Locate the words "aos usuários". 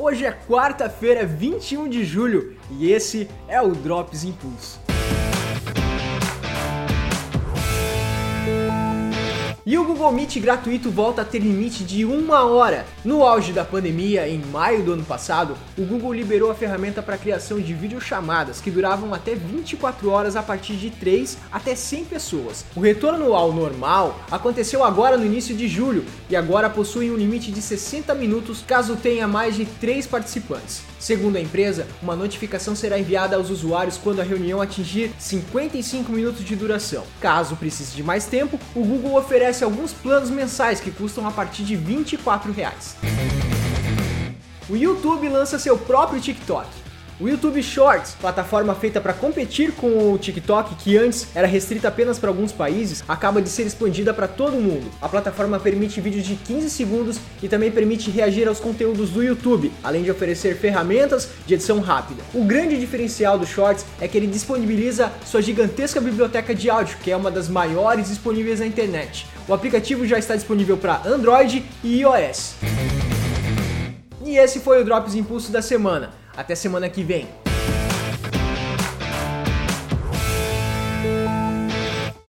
33.36-33.96